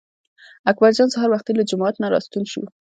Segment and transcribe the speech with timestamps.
[0.71, 2.61] اکبر جان سهار وختي له جومات نه راستون شو.